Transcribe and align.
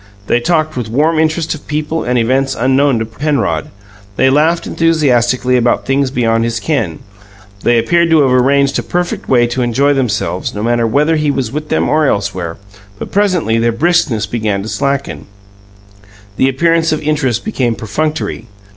They 0.25 0.39
talked 0.39 0.75
with 0.75 0.89
warm 0.89 1.19
interest 1.19 1.53
of 1.53 1.67
people 1.67 2.03
and 2.03 2.17
events 2.17 2.55
unknown 2.57 2.97
to 2.97 3.05
Penrod; 3.05 3.69
they 4.15 4.31
laughed 4.31 4.65
enthusiastically 4.65 5.55
about 5.57 5.85
things 5.85 6.09
beyond 6.09 6.43
his 6.43 6.59
ken; 6.59 6.97
they 7.61 7.77
appeared 7.77 8.09
to 8.09 8.21
have 8.21 8.31
arranged 8.33 8.79
a 8.79 8.81
perfect 8.81 9.29
way 9.29 9.45
to 9.45 9.61
enjoy 9.61 9.93
themselves, 9.93 10.55
no 10.55 10.63
matter 10.63 10.87
whether 10.87 11.17
he 11.17 11.29
was 11.29 11.51
with 11.51 11.69
them 11.69 11.87
or 11.87 12.07
elsewhere 12.07 12.57
but 12.97 13.11
presently 13.11 13.59
their 13.59 13.71
briskness 13.71 14.25
began 14.25 14.63
to 14.63 14.69
slacken; 14.69 15.27
the 16.35 16.49
appearance 16.49 16.91
of 16.91 16.99
interest 17.03 17.45
became 17.45 17.75
perfunctory. 17.75 18.47